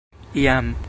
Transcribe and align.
jam 0.33 0.75